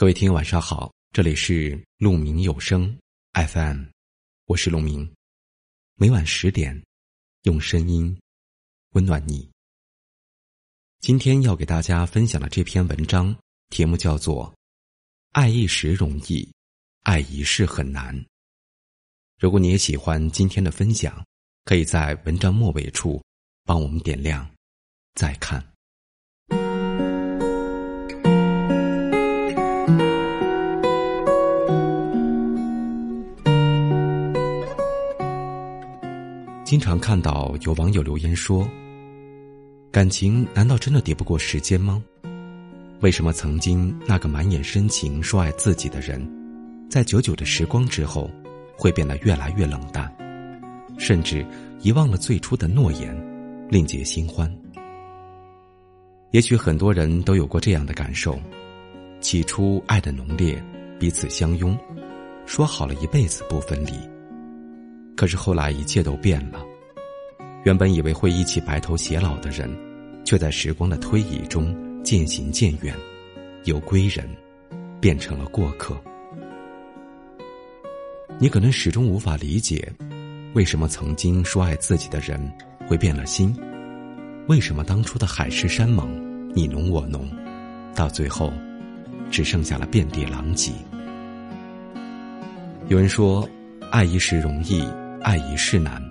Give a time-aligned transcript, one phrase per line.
[0.00, 2.98] 各位听友晚上好，这里是鹿鸣有声
[3.34, 3.84] FM，
[4.46, 5.14] 我是鹿鸣，
[5.96, 6.82] 每晚十点，
[7.42, 8.18] 用声音
[8.92, 9.46] 温暖你。
[11.00, 13.36] 今天要给大家分享的这篇文章
[13.68, 14.46] 题目叫做
[15.32, 16.50] 《爱一时容易，
[17.02, 18.18] 爱一世很难》。
[19.38, 21.22] 如果你也喜欢今天的分享，
[21.66, 23.22] 可以在文章末尾处
[23.64, 24.50] 帮我们点亮
[25.12, 25.62] 再看。
[36.70, 38.64] 经常看到有网友留言说
[39.90, 42.00] ：“感情难道真的敌不过时间吗？
[43.00, 46.24] 为什么曾经那个满眼深情说爱自己的人，
[46.88, 48.30] 在久久的时光之后，
[48.76, 50.08] 会变得越来越冷淡，
[50.96, 51.44] 甚至
[51.80, 53.20] 遗忘了最初的诺言，
[53.68, 54.48] 另结新欢？”
[56.30, 58.38] 也许很多人都有过这样的感受：
[59.20, 60.64] 起初爱的浓烈，
[61.00, 61.76] 彼此相拥，
[62.46, 63.90] 说好了一辈子不分离。
[65.16, 66.64] 可是后来一切都变了，
[67.62, 69.70] 原本以为会一起白头偕老的人，
[70.24, 72.94] 却在时光的推移中渐行渐远，
[73.64, 74.26] 由归人
[75.00, 75.94] 变成了过客。
[78.38, 79.86] 你可能始终无法理解，
[80.54, 82.40] 为什么曾经说爱自己的人
[82.88, 83.54] 会变了心？
[84.48, 86.08] 为什么当初的海誓山盟，
[86.54, 87.28] 你侬我侬，
[87.94, 88.52] 到最后
[89.30, 90.72] 只剩下了遍地狼藉？
[92.88, 93.46] 有人说，
[93.90, 94.82] 爱一时容易。
[95.22, 96.09] 爱一世难。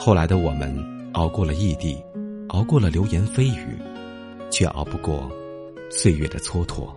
[0.00, 0.72] 后来的我们
[1.14, 2.00] 熬过了异地，
[2.50, 3.76] 熬过了流言蜚语，
[4.48, 5.28] 却熬不过
[5.90, 6.88] 岁月的蹉跎。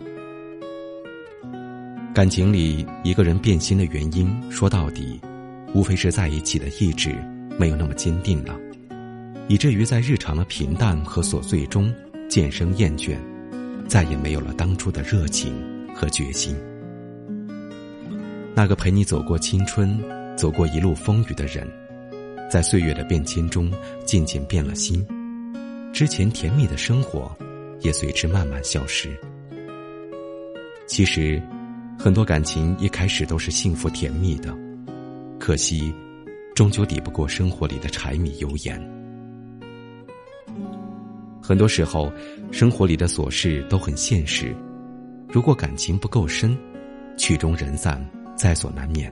[2.14, 5.20] 感情里一个人变心的原因，说到底，
[5.74, 7.16] 无非是在一起的意志
[7.58, 8.56] 没有那么坚定了，
[9.48, 11.92] 以至于在日常的平淡和琐碎中
[12.30, 13.18] 渐生厌倦，
[13.88, 15.56] 再也没有了当初的热情
[15.96, 16.56] 和决心。
[18.54, 20.00] 那个陪你走过青春。
[20.38, 21.70] 走过一路风雨的人，
[22.52, 23.72] 在岁月的变迁中
[24.04, 25.08] 渐渐变了心，
[25.94, 27.34] 之前甜蜜的生活
[27.80, 29.18] 也随之慢慢消失。
[30.86, 31.42] 其实，
[31.98, 34.54] 很多感情一开始都是幸福甜蜜的，
[35.40, 35.96] 可惜，
[36.54, 38.78] 终究抵不过生活里的柴米油盐。
[41.42, 42.12] 很多时候，
[42.52, 44.54] 生活里的琐事都很现实，
[45.30, 46.58] 如果感情不够深，
[47.16, 49.10] 曲终人散在所难免。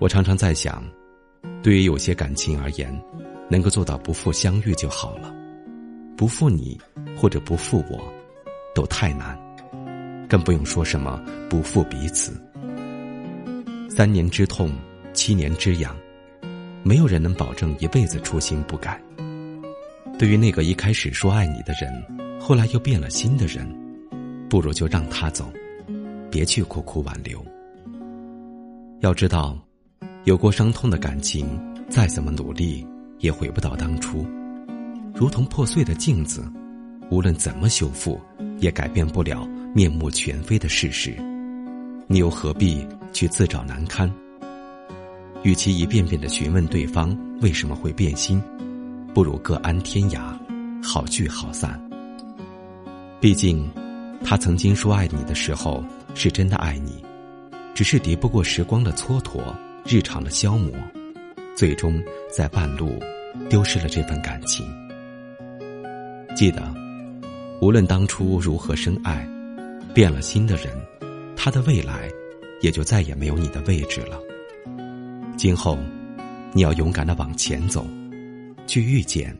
[0.00, 0.84] 我常常在想，
[1.62, 2.96] 对于有些感情而言，
[3.50, 5.34] 能够做到不负相遇就好了，
[6.16, 6.78] 不负你
[7.16, 8.00] 或者不负我，
[8.74, 9.36] 都太难，
[10.28, 11.20] 更不用说什么
[11.50, 12.40] 不负彼此。
[13.90, 14.70] 三年之痛，
[15.12, 15.96] 七年之痒，
[16.84, 19.00] 没有人能保证一辈子初心不改。
[20.18, 21.92] 对于那个一开始说爱你的人，
[22.40, 23.68] 后来又变了心的人，
[24.48, 25.52] 不如就让他走，
[26.30, 27.44] 别去苦苦挽留。
[29.00, 29.67] 要知道。
[30.28, 31.58] 有过伤痛的感情，
[31.88, 32.86] 再怎么努力
[33.20, 34.26] 也回不到当初，
[35.14, 36.44] 如同破碎的镜子，
[37.10, 38.20] 无论怎么修复，
[38.58, 41.16] 也改变不了面目全非的事实。
[42.06, 44.12] 你又何必去自找难堪？
[45.44, 48.38] 与其一遍遍的询问对方为什么会变心，
[49.14, 50.36] 不如各安天涯，
[50.82, 51.80] 好聚好散。
[53.18, 53.66] 毕竟，
[54.22, 55.82] 他曾经说爱你的时候，
[56.14, 57.02] 是真的爱你，
[57.74, 59.40] 只是敌不过时光的蹉跎。
[59.90, 60.70] 日常的消磨，
[61.56, 61.98] 最终
[62.30, 63.02] 在半路
[63.48, 64.66] 丢失了这份感情。
[66.36, 66.62] 记得，
[67.62, 69.26] 无论当初如何深爱，
[69.94, 70.66] 变了心的人，
[71.34, 72.06] 他的未来
[72.60, 74.20] 也就再也没有你的位置了。
[75.38, 75.78] 今后，
[76.52, 77.86] 你要勇敢的往前走，
[78.66, 79.34] 去遇见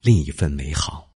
[0.00, 1.11] 另一份美好。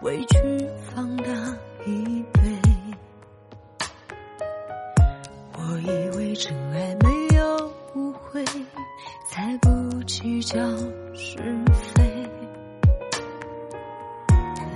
[0.00, 1.24] 委屈放大
[1.86, 2.40] 一倍，
[5.54, 8.44] 我以为真爱没有误会，
[9.26, 10.58] 才不计较
[11.14, 11.38] 是
[11.94, 12.02] 非。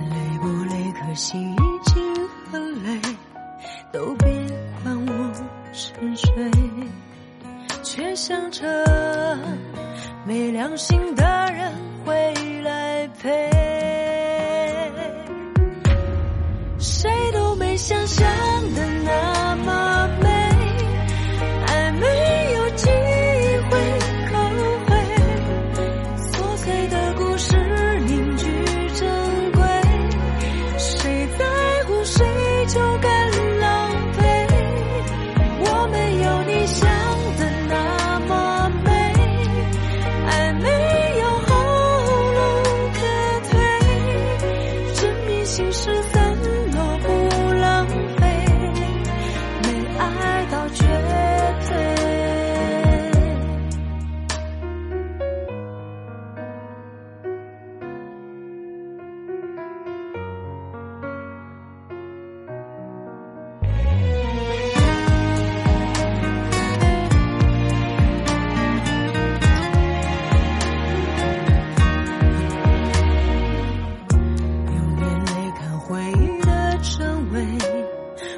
[0.09, 0.93] 累不累？
[0.93, 2.99] 可惜已经很累，
[3.91, 4.27] 都别
[4.83, 5.33] 管我
[5.71, 6.51] 沉睡，
[7.83, 8.65] 却想着
[10.25, 11.71] 没良心的人
[12.05, 13.52] 会来陪。
[17.75, 18.27] 想象
[18.75, 19.32] 的那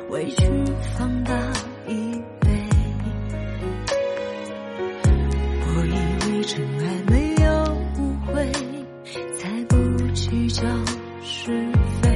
[0.10, 0.46] 委屈
[0.98, 1.34] 放大
[1.88, 2.50] 一倍
[5.68, 7.50] 我以为真爱没有
[7.98, 8.52] 误会
[9.38, 9.76] 才不
[10.14, 10.64] 计较
[11.24, 11.52] 是
[12.02, 12.10] 非。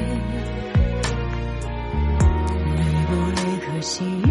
[2.76, 4.29] 你不一颗心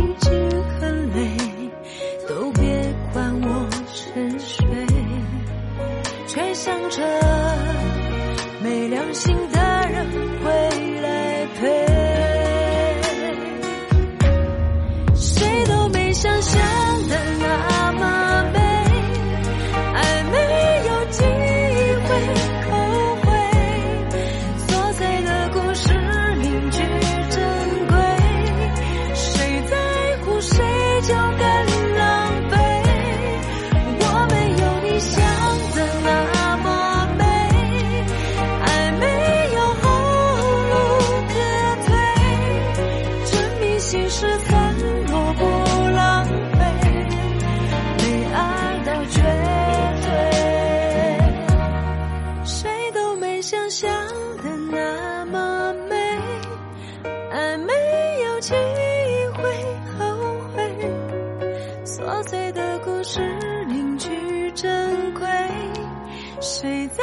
[16.21, 16.61] 想象
[17.07, 18.03] 的那么
[18.53, 18.59] 美，
[19.95, 20.35] 爱没
[20.89, 21.23] 有机
[22.03, 22.09] 会
[22.69, 22.71] 后
[23.23, 23.27] 悔，
[24.67, 25.95] 琐碎的故事
[26.43, 26.83] 凝聚
[27.31, 27.39] 珍
[27.87, 27.95] 贵，
[29.15, 29.77] 谁在
[30.25, 30.57] 乎谁
[31.03, 31.48] 就该
[61.99, 63.19] 琐碎的故事
[63.67, 65.27] 凝聚珍贵，
[66.41, 67.03] 谁在